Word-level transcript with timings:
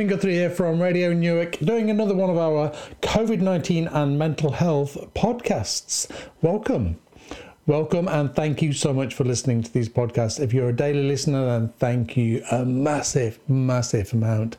Kevin 0.00 0.16
Guthrie 0.16 0.32
here 0.32 0.48
from 0.48 0.80
Radio 0.80 1.12
Newark, 1.12 1.58
doing 1.58 1.90
another 1.90 2.14
one 2.14 2.30
of 2.30 2.38
our 2.38 2.70
COVID 3.02 3.42
19 3.42 3.86
and 3.88 4.18
mental 4.18 4.50
health 4.50 4.96
podcasts. 5.14 6.10
Welcome. 6.40 6.98
Welcome 7.66 8.08
and 8.08 8.34
thank 8.34 8.62
you 8.62 8.72
so 8.72 8.94
much 8.94 9.12
for 9.12 9.24
listening 9.24 9.62
to 9.62 9.70
these 9.70 9.90
podcasts. 9.90 10.40
If 10.40 10.54
you're 10.54 10.70
a 10.70 10.74
daily 10.74 11.02
listener, 11.02 11.44
then 11.44 11.68
thank 11.78 12.16
you 12.16 12.42
a 12.50 12.64
massive, 12.64 13.38
massive 13.46 14.14
amount. 14.14 14.56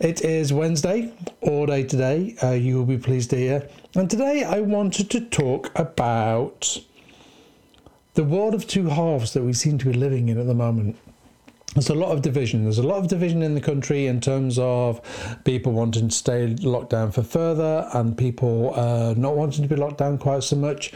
It 0.00 0.20
is 0.20 0.52
Wednesday, 0.52 1.14
all 1.40 1.64
day 1.64 1.84
today, 1.84 2.36
uh, 2.42 2.50
you 2.50 2.76
will 2.76 2.84
be 2.84 2.98
pleased 2.98 3.30
to 3.30 3.36
hear. 3.36 3.66
And 3.94 4.10
today 4.10 4.44
I 4.44 4.60
wanted 4.60 5.08
to 5.12 5.22
talk 5.22 5.72
about 5.78 6.76
the 8.12 8.24
world 8.24 8.52
of 8.52 8.66
two 8.66 8.88
halves 8.88 9.32
that 9.32 9.44
we 9.44 9.54
seem 9.54 9.78
to 9.78 9.86
be 9.86 9.94
living 9.94 10.28
in 10.28 10.38
at 10.38 10.46
the 10.46 10.52
moment 10.52 10.98
there's 11.74 11.90
a 11.90 11.94
lot 11.94 12.12
of 12.12 12.22
division. 12.22 12.64
There's 12.64 12.78
a 12.78 12.86
lot 12.86 12.98
of 12.98 13.08
division 13.08 13.42
in 13.42 13.54
the 13.54 13.60
country 13.60 14.06
in 14.06 14.20
terms 14.20 14.58
of 14.58 15.00
people 15.44 15.72
wanting 15.72 16.08
to 16.08 16.14
stay 16.14 16.46
locked 16.46 16.90
down 16.90 17.10
for 17.10 17.22
further 17.22 17.88
and 17.92 18.16
people 18.16 18.72
uh, 18.74 19.14
not 19.16 19.36
wanting 19.36 19.62
to 19.62 19.68
be 19.68 19.76
locked 19.76 19.98
down 19.98 20.18
quite 20.18 20.44
so 20.44 20.56
much. 20.56 20.92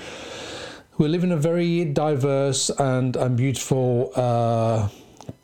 We 0.97 1.09
live 1.09 1.25
in 1.25 1.33
a 1.33 1.37
very 1.37 1.85
diverse 1.85 2.71
and, 2.71 3.17
and 3.17 3.37
beautiful 3.37 4.13
uh, 4.17 4.89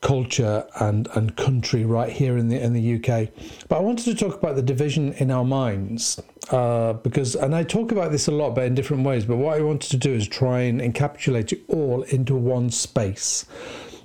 culture 0.01 0.65
and, 0.79 1.07
and 1.15 1.35
country 1.35 1.85
right 1.85 2.11
here 2.11 2.37
in 2.37 2.49
the 2.49 2.61
in 2.61 2.73
the 2.73 2.95
UK. 2.95 3.29
But 3.67 3.77
I 3.77 3.79
wanted 3.79 4.05
to 4.05 4.15
talk 4.15 4.35
about 4.35 4.55
the 4.55 4.61
division 4.61 5.13
in 5.13 5.31
our 5.31 5.45
minds 5.45 6.19
uh, 6.51 6.93
because, 6.93 7.35
and 7.35 7.55
I 7.55 7.63
talk 7.63 7.91
about 7.91 8.11
this 8.11 8.27
a 8.27 8.31
lot, 8.31 8.55
but 8.55 8.65
in 8.65 8.75
different 8.75 9.03
ways. 9.03 9.25
But 9.25 9.37
what 9.37 9.57
I 9.57 9.61
wanted 9.61 9.91
to 9.91 9.97
do 9.97 10.13
is 10.13 10.27
try 10.27 10.61
and 10.61 10.79
encapsulate 10.79 11.53
it 11.53 11.63
all 11.67 12.03
into 12.03 12.35
one 12.35 12.69
space. 12.69 13.45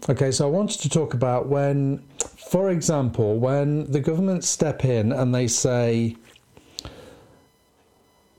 Okay, 0.08 0.30
so 0.30 0.46
I 0.46 0.50
wanted 0.50 0.80
to 0.80 0.88
talk 0.88 1.12
about 1.12 1.48
when, 1.48 2.02
for 2.48 2.70
example, 2.70 3.38
when 3.38 3.90
the 3.90 4.00
government 4.00 4.44
step 4.44 4.84
in 4.84 5.12
and 5.12 5.34
they 5.34 5.46
say, 5.46 6.16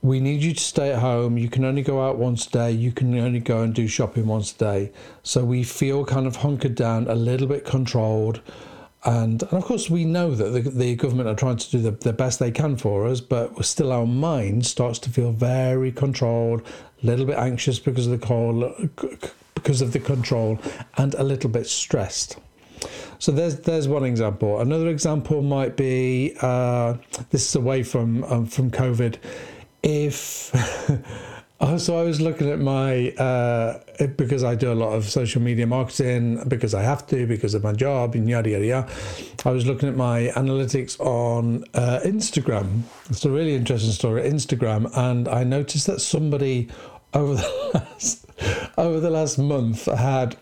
we 0.02 0.20
need 0.20 0.42
you 0.42 0.54
to 0.56 0.60
stay 0.60 0.92
at 0.92 1.00
home. 1.00 1.38
You 1.38 1.48
can 1.48 1.64
only 1.64 1.84
go 1.84 2.04
out 2.04 2.18
once 2.18 2.48
a 2.48 2.50
day. 2.50 2.72
You 2.72 2.92
can 2.92 3.16
only 3.20 3.40
go 3.40 3.62
and 3.62 3.76
do 3.76 3.88
shopping 3.88 4.26
once 4.26 4.52
a 4.54 4.58
day. 4.58 4.92
So 5.22 5.46
we 5.46 5.64
feel 5.64 6.04
kind 6.04 6.26
of 6.26 6.38
hunkered 6.38 6.74
down, 6.74 7.08
a 7.08 7.14
little 7.14 7.48
bit 7.48 7.64
controlled. 7.64 8.42
And, 9.06 9.44
and 9.44 9.54
of 9.54 9.64
course, 9.64 9.90
we 9.90 10.04
know 10.04 10.34
that 10.34 10.50
the, 10.50 10.62
the 10.62 10.96
government 10.96 11.30
are 11.30 11.36
trying 11.36 11.58
to 11.58 11.72
do 11.72 11.80
the, 11.80 11.92
the 11.92 12.14
best 12.14 12.40
they 12.40 12.52
can 12.52 12.76
for 12.78 13.06
us, 13.06 13.22
but 13.22 13.64
still 13.64 13.92
our 13.92 14.08
mind 14.08 14.66
starts 14.66 14.98
to 15.00 15.12
feel 15.12 15.32
very 15.32 15.92
controlled, 15.92 16.62
a 17.04 17.06
little 17.06 17.26
bit 17.28 17.38
anxious 17.38 17.78
because 17.78 18.08
of 18.08 18.20
the 18.20 18.26
cold, 18.26 18.74
because 19.72 19.82
of 19.82 19.94
the 19.94 20.00
control 20.00 20.60
and 20.98 21.14
a 21.14 21.24
little 21.24 21.50
bit 21.50 21.66
stressed. 21.66 22.38
So 23.20 23.32
there's 23.32 23.62
there's 23.62 23.88
one 23.88 24.04
example. 24.04 24.60
Another 24.60 24.90
example 24.90 25.42
might 25.42 25.78
be 25.78 26.36
uh, 26.42 26.96
this 27.30 27.48
is 27.48 27.56
away 27.56 27.84
from 27.84 28.26
um, 28.26 28.46
from 28.48 28.70
COVID. 28.70 29.16
If 29.82 30.52
oh, 31.62 31.78
so, 31.78 31.98
I 31.98 32.04
was 32.04 32.20
looking 32.20 32.50
at 32.50 32.60
my 32.60 33.12
uh, 33.12 33.80
because 34.18 34.44
I 34.44 34.56
do 34.56 34.74
a 34.74 34.80
lot 34.84 34.92
of 34.92 35.06
social 35.06 35.42
media 35.42 35.66
marketing 35.66 36.44
because 36.50 36.74
I 36.74 36.82
have 36.82 37.08
to 37.08 37.26
because 37.26 37.54
of 37.54 37.64
my 37.64 37.72
job 37.72 38.16
and 38.16 38.28
yada 38.28 38.50
yada 38.50 38.66
yada. 38.66 38.92
I 39.46 39.52
was 39.52 39.66
looking 39.66 39.88
at 39.88 39.96
my 39.96 40.34
analytics 40.36 41.00
on 41.00 41.64
uh, 41.76 42.02
Instagram. 42.04 42.82
It's 43.10 43.24
a 43.24 43.32
really 43.32 43.56
interesting 43.56 43.92
story. 43.94 44.24
Instagram, 44.24 44.92
and 44.98 45.30
I 45.30 45.46
noticed 45.46 45.88
that 45.88 46.02
somebody 46.02 46.68
over 47.14 47.36
the 47.36 47.72
last 47.74 48.26
over 48.78 49.00
the 49.00 49.10
last 49.10 49.38
month 49.38 49.86
had 49.86 50.38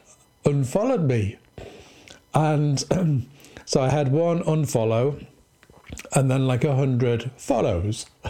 unfollowed 0.45 1.03
me. 1.03 1.38
And 2.34 2.80
so 3.66 3.81
I 3.81 3.89
had 3.89 4.12
one 4.12 4.44
unfollow 4.44 5.25
and 6.14 6.30
then 6.30 6.47
like 6.47 6.64
a 6.64 6.75
hundred 6.75 7.31
follows. 7.38 8.06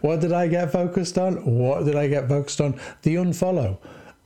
what 0.00 0.20
did 0.20 0.32
I 0.32 0.48
get 0.48 0.72
focused 0.72 1.18
on? 1.18 1.44
What 1.44 1.84
did 1.84 1.96
I 1.96 2.08
get 2.08 2.28
focused 2.28 2.60
on? 2.60 2.78
The 3.02 3.16
unfollow. 3.16 3.78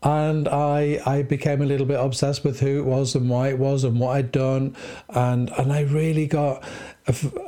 And 0.03 0.49
I 0.49 1.01
I 1.07 1.23
became 1.23 1.63
a 1.63 1.67
little 1.67 1.87
bit 1.87 1.99
obsessed 1.99 2.45
with 2.45 2.61
who 2.61 2.79
it 2.79 2.85
was 2.85 3.15
and 3.15 3.29
why 3.29 3.49
it 3.49 3.59
was 3.59 3.85
and 3.85 3.99
what 3.99 4.17
I'd 4.17 4.33
done. 4.33 4.77
And 5.09 5.51
and 5.59 5.73
I 5.73 5.83
really 5.83 6.27
got 6.27 6.63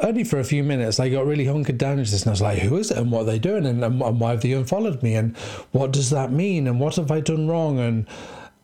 only 0.03 0.25
for 0.25 0.39
a 0.39 0.45
few 0.45 0.63
minutes, 0.63 1.01
I 1.01 1.09
got 1.09 1.27
really 1.27 1.47
hunkered 1.47 1.79
down 1.79 1.99
into 1.99 2.11
this, 2.11 2.23
and 2.23 2.29
I 2.29 2.33
was 2.33 2.43
like, 2.43 2.59
"Who 2.59 2.77
is 2.77 2.91
it? 2.91 2.99
And 2.99 3.11
what 3.11 3.23
are 3.23 3.25
they 3.25 3.39
doing? 3.39 3.67
And, 3.67 3.83
and, 3.83 4.01
why 4.01 4.31
have 4.31 4.43
they 4.43 4.53
unfollowed 4.53 5.03
me? 5.03 5.15
And 5.15 5.37
what 5.73 5.91
does 5.91 6.11
that 6.11 6.31
mean? 6.31 6.67
And 6.67 6.79
what 6.79 6.97
have 6.97 7.11
I 7.11 7.21
done 7.21 7.49
wrong?" 7.49 7.79
And 7.79 8.07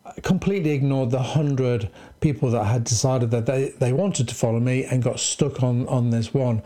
I 0.05 0.21
completely 0.21 0.71
ignored 0.71 1.10
the 1.10 1.22
hundred 1.22 1.91
people 2.21 2.50
that 2.50 2.65
had 2.65 2.84
decided 2.84 3.31
that 3.32 3.47
they, 3.47 3.71
they 3.78 3.93
wanted 3.93 4.28
to 4.28 4.34
follow 4.34 4.60
me 4.60 4.84
and 4.84 5.03
got 5.03 5.19
stuck 5.19 5.62
on 5.62 5.88
on 5.88 6.10
this 6.10 6.32
one. 6.32 6.62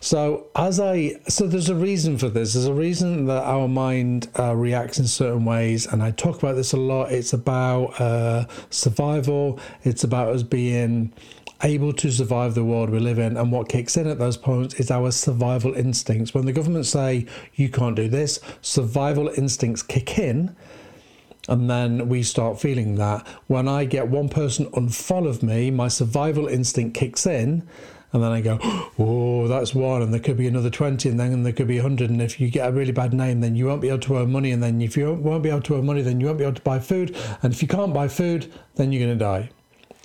So 0.00 0.46
as 0.54 0.78
I 0.78 1.14
so 1.26 1.46
there's 1.46 1.70
a 1.70 1.74
reason 1.74 2.18
for 2.18 2.28
this. 2.28 2.52
There's 2.52 2.66
a 2.66 2.74
reason 2.74 3.26
that 3.26 3.42
our 3.42 3.68
mind 3.68 4.28
uh, 4.38 4.54
reacts 4.54 4.98
in 4.98 5.06
certain 5.06 5.44
ways, 5.44 5.86
and 5.86 6.02
I 6.02 6.10
talk 6.10 6.38
about 6.38 6.56
this 6.56 6.72
a 6.72 6.76
lot. 6.76 7.10
It's 7.10 7.32
about 7.32 8.00
uh, 8.00 8.46
survival. 8.70 9.58
It's 9.82 10.04
about 10.04 10.28
us 10.28 10.42
being 10.42 11.12
able 11.62 11.92
to 11.94 12.10
survive 12.10 12.54
the 12.54 12.64
world 12.64 12.90
we 12.90 12.98
live 12.98 13.18
in. 13.18 13.36
And 13.36 13.50
what 13.50 13.68
kicks 13.68 13.96
in 13.96 14.06
at 14.06 14.18
those 14.18 14.36
points 14.36 14.74
is 14.74 14.90
our 14.90 15.10
survival 15.10 15.74
instincts. 15.74 16.34
When 16.34 16.46
the 16.46 16.52
government 16.52 16.86
say 16.86 17.26
you 17.54 17.68
can't 17.68 17.96
do 17.96 18.08
this, 18.08 18.40
survival 18.60 19.28
instincts 19.28 19.82
kick 19.82 20.18
in. 20.18 20.54
And 21.48 21.70
then 21.70 22.08
we 22.08 22.22
start 22.22 22.60
feeling 22.60 22.96
that. 22.96 23.26
When 23.46 23.68
I 23.68 23.84
get 23.84 24.08
one 24.08 24.28
person 24.28 24.66
unfollow 24.72 25.42
me, 25.42 25.70
my 25.70 25.88
survival 25.88 26.48
instinct 26.48 26.96
kicks 26.96 27.26
in. 27.26 27.66
And 28.12 28.22
then 28.22 28.32
I 28.32 28.40
go, 28.40 28.58
oh, 28.98 29.46
that's 29.46 29.74
one, 29.74 30.00
and 30.00 30.12
there 30.12 30.20
could 30.20 30.36
be 30.36 30.46
another 30.46 30.70
20, 30.70 31.08
and 31.08 31.20
then 31.20 31.42
there 31.42 31.52
could 31.52 31.66
be 31.66 31.76
100. 31.76 32.08
And 32.10 32.22
if 32.22 32.40
you 32.40 32.50
get 32.50 32.68
a 32.68 32.72
really 32.72 32.92
bad 32.92 33.12
name, 33.12 33.40
then 33.40 33.56
you 33.56 33.66
won't 33.66 33.82
be 33.82 33.88
able 33.88 33.98
to 34.00 34.16
earn 34.18 34.32
money. 34.32 34.52
And 34.52 34.62
then 34.62 34.80
if 34.80 34.96
you 34.96 35.12
won't 35.12 35.42
be 35.42 35.50
able 35.50 35.62
to 35.62 35.76
earn 35.76 35.86
money, 35.86 36.02
then 36.02 36.20
you 36.20 36.26
won't 36.26 36.38
be 36.38 36.44
able 36.44 36.54
to 36.54 36.62
buy 36.62 36.78
food. 36.78 37.16
And 37.42 37.52
if 37.52 37.62
you 37.62 37.68
can't 37.68 37.92
buy 37.92 38.08
food, 38.08 38.52
then 38.76 38.92
you're 38.92 39.04
going 39.04 39.18
to 39.18 39.24
die 39.24 39.50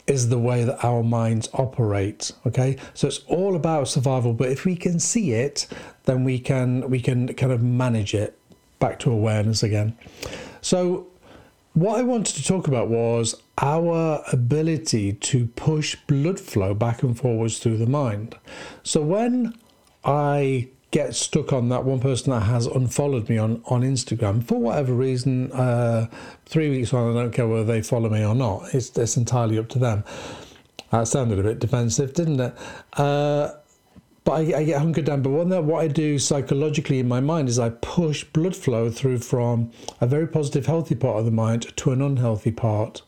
is 0.08 0.30
the 0.30 0.38
way 0.38 0.64
that 0.64 0.84
our 0.84 1.04
minds 1.04 1.50
operate 1.54 2.32
okay? 2.46 2.78
So 2.94 3.08
it's 3.08 3.20
all 3.28 3.56
about 3.56 3.88
survival 3.88 4.34
but 4.34 4.50
if 4.50 4.66
we 4.66 4.76
can 4.76 5.00
see 5.00 5.34
it 5.34 5.68
then 6.06 6.24
we 6.24 6.40
can 6.40 6.90
we 6.90 7.00
can 7.00 7.34
kind 7.34 7.52
of 7.52 7.62
manage 7.62 8.14
it. 8.14 8.38
Back 8.80 9.00
to 9.00 9.12
awareness 9.12 9.62
again. 9.62 9.96
So 10.62 11.08
what 11.74 11.98
i 11.98 12.04
wanted 12.04 12.36
to 12.36 12.44
talk 12.44 12.68
about 12.68 12.90
was 12.90 13.42
our 13.60 14.22
ability 14.34 15.14
to 15.14 15.48
push 15.48 15.96
blood 16.08 16.38
flow 16.38 16.74
back 16.74 17.02
and 17.02 17.18
forwards 17.18 17.60
through 17.60 17.78
the 17.78 17.86
mind. 17.86 18.36
So 18.84 19.02
when 19.02 19.54
i 20.04 20.68
get 20.92 21.16
stuck 21.16 21.54
on 21.54 21.70
that 21.70 21.86
one 21.86 22.00
person 22.00 22.32
that 22.32 22.42
has 22.42 22.68
unfollowed 22.68 23.30
me 23.30 23.38
on, 23.38 23.62
on 23.66 23.82
Instagram 23.82 24.44
for 24.44 24.60
whatever 24.60 24.94
reason. 24.94 25.52
Uh, 25.54 26.08
three 26.46 26.70
weeks 26.70 26.94
on, 26.94 27.16
I 27.16 27.22
don't 27.22 27.32
care 27.32 27.48
whether 27.48 27.64
they 27.64 27.82
follow 27.82 28.10
me 28.10 28.26
or 28.26 28.36
not. 28.36 28.74
It's, 28.74 28.96
it's 28.98 29.16
entirely 29.16 29.58
up 29.58 29.70
to 29.70 29.80
them. 29.80 30.04
That 30.92 31.08
sounded 31.08 31.40
a 31.40 31.44
bit 31.44 31.60
defensive, 31.60 32.14
didn't 32.14 32.42
it? 32.42 32.54
Uh, 32.94 33.52
but 34.26 34.34
I, 34.34 34.60
I, 34.60 34.64
get 34.66 34.82
hunkered 34.82 35.06
down. 35.06 35.22
But 35.22 35.30
what, 35.30 35.64
what 35.64 35.82
I 35.82 35.88
do 35.88 36.20
psychologically 36.20 37.00
in 37.00 37.08
my 37.08 37.22
mind 37.22 37.48
is 37.48 37.58
I 37.58 37.70
push 37.70 38.26
blood 38.26 38.56
flow 38.56 38.92
through 38.92 39.20
from 39.20 39.72
a 40.02 40.08
very 40.08 40.28
positive, 40.28 40.66
healthy 40.66 40.96
part 40.96 41.18
of 41.18 41.26
the 41.26 41.32
mind 41.32 41.76
to 41.78 41.92
an 41.92 42.02
unhealthy 42.02 42.52
part. 42.52 43.02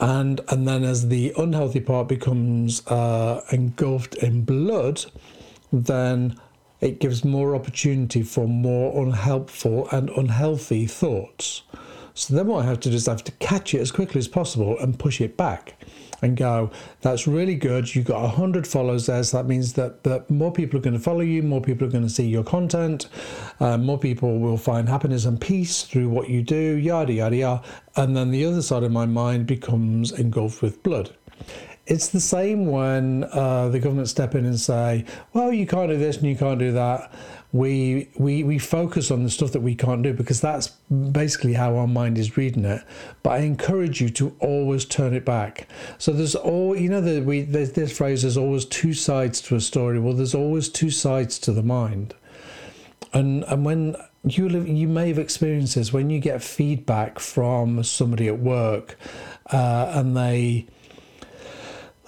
And, 0.00 0.40
and 0.48 0.66
then 0.66 0.82
as 0.82 1.08
the 1.08 1.32
unhealthy 1.36 1.80
part 1.80 2.08
becomes 2.08 2.84
uh, 2.86 3.42
engulfed 3.52 4.16
in 4.16 4.44
blood, 4.44 5.04
then 5.70 6.36
it 6.82 6.98
gives 6.98 7.24
more 7.24 7.54
opportunity 7.54 8.22
for 8.22 8.46
more 8.48 9.00
unhelpful 9.00 9.88
and 9.90 10.10
unhealthy 10.10 10.84
thoughts. 10.86 11.62
So 12.12 12.34
then 12.34 12.48
what 12.48 12.64
I 12.64 12.68
have 12.68 12.80
to 12.80 12.90
do 12.90 12.96
is 12.96 13.08
I 13.08 13.12
have 13.12 13.24
to 13.24 13.32
catch 13.32 13.72
it 13.72 13.80
as 13.80 13.90
quickly 13.90 14.18
as 14.18 14.28
possible 14.28 14.76
and 14.80 14.98
push 14.98 15.20
it 15.20 15.36
back 15.36 15.80
and 16.20 16.36
go, 16.36 16.70
that's 17.00 17.26
really 17.26 17.54
good. 17.54 17.94
You've 17.94 18.04
got 18.04 18.22
100 18.22 18.66
followers 18.66 19.06
there. 19.06 19.22
So 19.22 19.38
that 19.38 19.48
means 19.48 19.72
that, 19.74 20.02
that 20.04 20.28
more 20.28 20.52
people 20.52 20.78
are 20.78 20.82
going 20.82 20.94
to 20.94 21.00
follow 21.00 21.20
you, 21.20 21.42
more 21.42 21.60
people 21.62 21.86
are 21.86 21.90
going 21.90 22.04
to 22.04 22.10
see 22.10 22.26
your 22.26 22.44
content, 22.44 23.08
uh, 23.60 23.78
more 23.78 23.98
people 23.98 24.38
will 24.38 24.58
find 24.58 24.88
happiness 24.88 25.24
and 25.24 25.40
peace 25.40 25.82
through 25.84 26.08
what 26.08 26.28
you 26.28 26.42
do, 26.42 26.76
yada, 26.76 27.12
yada, 27.12 27.36
yada. 27.36 27.62
And 27.96 28.16
then 28.16 28.30
the 28.30 28.44
other 28.44 28.62
side 28.62 28.82
of 28.82 28.92
my 28.92 29.06
mind 29.06 29.46
becomes 29.46 30.12
engulfed 30.12 30.62
with 30.62 30.82
blood. 30.82 31.14
It's 31.86 32.08
the 32.08 32.20
same 32.20 32.66
when 32.66 33.24
uh, 33.24 33.68
the 33.68 33.80
government 33.80 34.08
step 34.08 34.36
in 34.36 34.44
and 34.44 34.58
say, 34.58 35.04
"Well, 35.32 35.52
you 35.52 35.66
can't 35.66 35.88
do 35.88 35.96
this 35.96 36.16
and 36.16 36.26
you 36.26 36.36
can't 36.36 36.58
do 36.58 36.72
that." 36.72 37.12
We 37.52 38.08
we 38.16 38.44
we 38.44 38.58
focus 38.58 39.10
on 39.10 39.24
the 39.24 39.30
stuff 39.30 39.50
that 39.52 39.62
we 39.62 39.74
can't 39.74 40.02
do 40.02 40.12
because 40.12 40.40
that's 40.40 40.68
basically 40.68 41.54
how 41.54 41.76
our 41.76 41.88
mind 41.88 42.18
is 42.18 42.36
reading 42.36 42.64
it. 42.64 42.82
But 43.24 43.30
I 43.30 43.38
encourage 43.38 44.00
you 44.00 44.10
to 44.10 44.34
always 44.38 44.84
turn 44.84 45.12
it 45.12 45.24
back. 45.24 45.66
So 45.98 46.12
there's 46.12 46.36
all 46.36 46.76
you 46.76 46.88
know 46.88 47.00
that 47.00 47.24
we 47.24 47.42
there's 47.42 47.72
this 47.72 47.96
phrase. 47.96 48.22
There's 48.22 48.36
always 48.36 48.64
two 48.64 48.94
sides 48.94 49.40
to 49.42 49.56
a 49.56 49.60
story. 49.60 49.98
Well, 49.98 50.14
there's 50.14 50.36
always 50.36 50.68
two 50.68 50.90
sides 50.90 51.36
to 51.40 51.52
the 51.52 51.64
mind, 51.64 52.14
and 53.12 53.42
and 53.44 53.64
when 53.64 53.96
you 54.24 54.48
live, 54.48 54.68
you 54.68 54.86
may 54.86 55.08
have 55.08 55.18
experienced 55.18 55.74
this 55.74 55.92
when 55.92 56.10
you 56.10 56.20
get 56.20 56.44
feedback 56.44 57.18
from 57.18 57.82
somebody 57.82 58.28
at 58.28 58.38
work, 58.38 58.96
uh, 59.52 59.90
and 59.94 60.16
they 60.16 60.66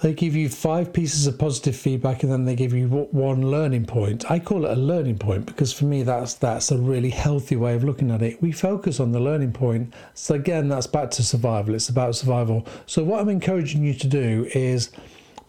they 0.05 0.13
give 0.13 0.35
you 0.35 0.47
five 0.47 0.93
pieces 0.93 1.25
of 1.25 1.39
positive 1.39 1.75
feedback 1.75 2.21
and 2.21 2.31
then 2.31 2.45
they 2.45 2.55
give 2.55 2.73
you 2.73 2.87
one 2.87 3.41
learning 3.49 3.87
point. 3.87 4.29
I 4.29 4.37
call 4.37 4.63
it 4.65 4.77
a 4.77 4.79
learning 4.79 5.17
point 5.17 5.47
because 5.47 5.73
for 5.73 5.85
me 5.85 6.03
that's 6.03 6.35
that's 6.35 6.69
a 6.69 6.77
really 6.77 7.09
healthy 7.09 7.55
way 7.55 7.73
of 7.73 7.83
looking 7.83 8.11
at 8.11 8.21
it. 8.21 8.39
We 8.39 8.51
focus 8.51 8.99
on 8.99 9.13
the 9.13 9.19
learning 9.19 9.53
point. 9.53 9.95
So 10.13 10.35
again, 10.35 10.67
that's 10.67 10.85
back 10.85 11.09
to 11.11 11.23
survival. 11.23 11.73
It's 11.73 11.89
about 11.89 12.15
survival. 12.15 12.67
So 12.85 13.03
what 13.03 13.19
I'm 13.19 13.29
encouraging 13.29 13.83
you 13.83 13.95
to 13.95 14.07
do 14.07 14.47
is 14.53 14.91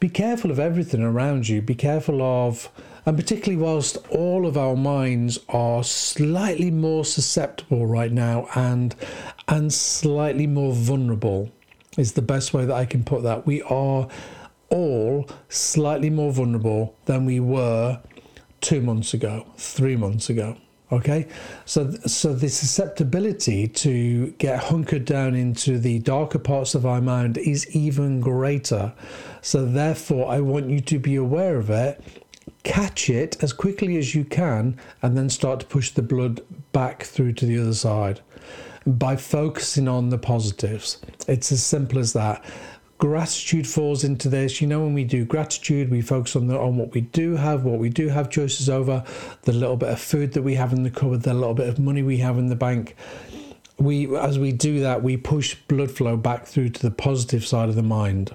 be 0.01 0.09
careful 0.09 0.51
of 0.51 0.59
everything 0.59 1.03
around 1.03 1.51
you. 1.51 1.61
Be 1.61 1.75
careful 1.75 2.23
of 2.23 2.71
and 3.05 3.15
particularly 3.15 3.63
whilst 3.63 3.99
all 4.09 4.47
of 4.47 4.57
our 4.57 4.75
minds 4.75 5.39
are 5.51 5.85
slightly 5.85 6.71
more 6.71 7.05
susceptible 7.05 7.87
right 7.87 8.11
now 8.11 8.49
and 8.55 8.95
and 9.49 9.71
slightly 9.75 10.47
more 10.47 10.73
vulnerable 10.73 11.53
is 11.99 12.13
the 12.13 12.23
best 12.23 12.55
way 12.55 12.65
that 12.65 12.75
I 12.75 12.87
can 12.87 13.05
put 13.05 13.23
that. 13.23 13.47
We 13.47 13.61
are 13.63 14.09
all 14.71 15.29
slightly 15.49 16.11
more 16.11 16.33
vulnerable 16.33 16.97
than 17.05 17.25
we 17.25 17.41
were 17.41 18.01
two 18.61 18.81
months 18.81 19.15
ago, 19.15 19.47
three 19.57 19.97
months 19.97 20.29
ago. 20.29 20.57
Okay, 20.93 21.27
so 21.65 21.91
so 22.07 22.33
the 22.33 22.49
susceptibility 22.49 23.67
to 23.67 24.31
get 24.39 24.61
hunkered 24.61 25.05
down 25.05 25.35
into 25.35 25.79
the 25.79 25.99
darker 25.99 26.39
parts 26.39 26.77
of 26.77 26.87
our 26.87 27.01
mind 27.01 27.39
is 27.39 27.69
even 27.75 28.21
greater. 28.21 28.93
So 29.43 29.67
therefore, 29.67 30.31
I 30.31 30.41
want 30.41 30.71
you 30.71 30.81
to 30.81 30.99
be 31.01 31.17
aware 31.17 31.57
of 31.57 31.71
it, 31.71 32.01
catch 32.63 33.11
it 33.11 33.43
as 33.43 33.53
quickly 33.53 33.97
as 33.97 34.15
you 34.15 34.25
can, 34.25 34.79
and 35.03 35.17
then 35.17 35.29
start 35.29 35.59
to 35.61 35.67
push 35.67 35.91
the 35.91 36.03
blood 36.03 36.41
back 36.71 37.03
through 37.03 37.33
to 37.35 37.47
the 37.47 37.59
other 37.59 37.75
side 37.75 38.21
by 38.87 39.17
focusing 39.17 39.89
on 39.89 40.11
the 40.11 40.19
positives. 40.19 41.01
It's 41.27 41.51
as 41.51 41.65
simple 41.65 41.99
as 41.99 42.13
that. 42.13 42.45
Gratitude 42.99 43.67
falls 43.67 44.05
into 44.05 44.29
this. 44.29 44.61
You 44.61 44.67
know, 44.67 44.81
when 44.81 44.95
we 44.95 45.05
do 45.05 45.25
gratitude, 45.25 45.91
we 45.91 46.01
focus 46.01 46.35
on 46.35 46.47
the 46.47 46.59
on 46.59 46.77
what 46.77 46.93
we 46.93 47.03
do 47.03 47.37
have, 47.37 47.65
what 47.65 47.79
we 47.79 47.91
do 47.91 48.09
have 48.09 48.31
choices 48.31 48.71
over, 48.71 49.05
the 49.43 49.53
little 49.53 49.77
bit 49.77 49.91
of 49.91 50.01
food 50.01 50.33
that 50.33 50.43
we 50.43 50.55
have 50.55 50.73
in 50.73 50.83
the 50.83 50.91
cupboard, 50.91 51.23
the 51.23 51.35
little 51.35 51.55
bit 51.55 51.69
of 51.69 51.79
money 51.79 52.03
we 52.03 52.19
have 52.19 52.39
in 52.39 52.47
the 52.47 52.57
bank. 52.57 52.97
We, 53.79 54.17
as 54.17 54.39
we 54.39 54.53
do 54.53 54.81
that, 54.81 55.03
we 55.03 55.19
push 55.19 55.55
blood 55.69 55.91
flow 55.91 56.17
back 56.17 56.47
through 56.47 56.71
to 56.71 56.83
the 56.83 56.91
positive 56.91 57.45
side 57.45 57.69
of 57.69 57.75
the 57.75 57.83
mind. 57.83 58.35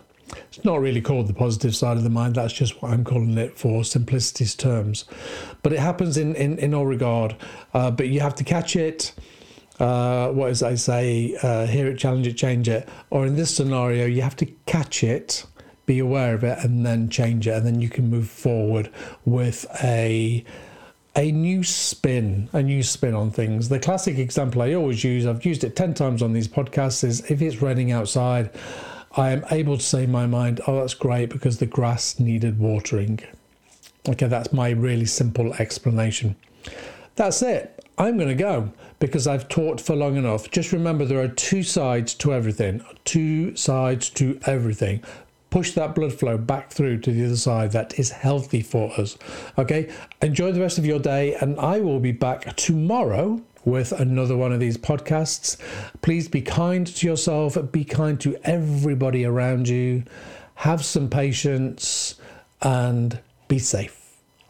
It's 0.49 0.63
not 0.63 0.79
really 0.79 1.01
called 1.01 1.27
the 1.27 1.33
positive 1.33 1.75
side 1.75 1.97
of 1.97 2.03
the 2.03 2.09
mind. 2.09 2.35
That's 2.35 2.53
just 2.53 2.81
what 2.81 2.91
I'm 2.91 3.03
calling 3.03 3.37
it 3.37 3.57
for 3.57 3.83
simplicity's 3.83 4.55
terms. 4.55 5.05
But 5.63 5.73
it 5.73 5.79
happens 5.79 6.17
in 6.17 6.35
in, 6.35 6.59
in 6.59 6.73
all 6.73 6.85
regard. 6.85 7.35
Uh, 7.73 7.89
but 7.89 8.09
you 8.09 8.19
have 8.19 8.35
to 8.35 8.43
catch 8.43 8.75
it 8.75 9.13
uh, 9.81 10.31
what 10.31 10.51
as 10.51 10.61
I 10.61 10.75
say, 10.75 11.35
uh, 11.41 11.65
hear 11.65 11.87
it, 11.87 11.97
challenge 11.97 12.27
it, 12.27 12.37
change 12.37 12.69
it. 12.69 12.87
Or 13.09 13.25
in 13.25 13.35
this 13.35 13.55
scenario, 13.55 14.05
you 14.05 14.21
have 14.21 14.35
to 14.35 14.45
catch 14.67 15.03
it, 15.03 15.43
be 15.87 15.97
aware 15.97 16.35
of 16.35 16.43
it, 16.43 16.59
and 16.63 16.85
then 16.85 17.09
change 17.09 17.47
it, 17.47 17.55
and 17.55 17.65
then 17.65 17.81
you 17.81 17.89
can 17.89 18.07
move 18.07 18.29
forward 18.29 18.91
with 19.25 19.65
a 19.83 20.45
a 21.15 21.31
new 21.31 21.63
spin, 21.63 22.47
a 22.53 22.61
new 22.61 22.83
spin 22.83 23.15
on 23.15 23.31
things. 23.31 23.69
The 23.69 23.79
classic 23.79 24.19
example 24.19 24.61
I 24.61 24.75
always 24.75 25.03
use, 25.03 25.25
I've 25.25 25.43
used 25.43 25.63
it 25.63 25.75
10 25.75 25.95
times 25.95 26.21
on 26.21 26.31
these 26.31 26.47
podcasts, 26.47 27.03
is 27.03 27.19
if 27.29 27.41
it's 27.41 27.61
raining 27.61 27.91
outside, 27.91 28.51
I 29.17 29.31
am 29.31 29.43
able 29.49 29.77
to 29.77 29.83
say 29.83 30.03
in 30.03 30.11
my 30.11 30.27
mind, 30.27 30.61
oh, 30.67 30.79
that's 30.79 30.93
great 30.93 31.29
because 31.29 31.57
the 31.57 31.65
grass 31.65 32.19
needed 32.19 32.59
watering. 32.59 33.19
Okay, 34.07 34.27
that's 34.27 34.53
my 34.53 34.69
really 34.69 35.05
simple 35.05 35.53
explanation. 35.55 36.35
That's 37.15 37.41
it. 37.41 37.83
I'm 37.97 38.15
going 38.15 38.29
to 38.29 38.35
go 38.35 38.71
because 39.01 39.25
I've 39.25 39.49
taught 39.49 39.81
for 39.81 39.95
long 39.95 40.15
enough. 40.15 40.49
Just 40.51 40.71
remember 40.71 41.03
there 41.03 41.19
are 41.19 41.27
two 41.27 41.63
sides 41.63 42.13
to 42.15 42.33
everything, 42.33 42.85
two 43.03 43.53
sides 43.55 44.09
to 44.11 44.39
everything. 44.45 45.03
Push 45.49 45.71
that 45.71 45.95
blood 45.95 46.13
flow 46.13 46.37
back 46.37 46.71
through 46.71 46.99
to 46.99 47.11
the 47.11 47.25
other 47.25 47.35
side 47.35 47.71
that 47.71 47.99
is 47.99 48.11
healthy 48.11 48.61
for 48.61 48.93
us. 48.97 49.17
Okay, 49.57 49.91
enjoy 50.21 50.53
the 50.53 50.61
rest 50.61 50.77
of 50.77 50.85
your 50.85 50.99
day, 50.99 51.33
and 51.41 51.59
I 51.59 51.81
will 51.81 51.99
be 51.99 52.13
back 52.13 52.55
tomorrow 52.55 53.41
with 53.65 53.91
another 53.91 54.37
one 54.37 54.53
of 54.53 54.59
these 54.59 54.77
podcasts. 54.77 55.57
Please 56.01 56.29
be 56.29 56.41
kind 56.41 56.85
to 56.87 57.07
yourself, 57.07 57.57
be 57.71 57.83
kind 57.83 58.21
to 58.21 58.37
everybody 58.43 59.25
around 59.25 59.67
you, 59.67 60.03
have 60.55 60.85
some 60.85 61.09
patience, 61.09 62.15
and 62.61 63.19
be 63.47 63.57
safe. 63.57 63.97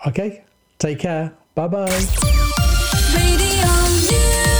Okay, 0.05 0.43
take 0.77 0.99
care. 0.99 1.33
Bye 1.55 1.67
bye. 1.69 2.40
Radio 3.13 3.67
News. 4.07 4.50